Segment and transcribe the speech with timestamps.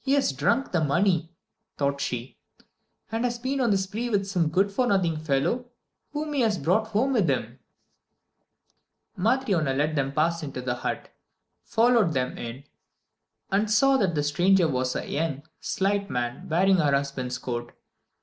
[0.00, 1.34] "He has drunk the money,"
[1.76, 2.38] thought she,
[3.12, 5.66] "and has been on the spree with some good for nothing fellow
[6.12, 7.58] whom he has brought home with him."
[9.18, 11.10] Matryona let them pass into the hut,
[11.62, 12.64] followed them in,
[13.50, 17.72] and saw that the stranger was a young, slight man, wearing her husband's coat.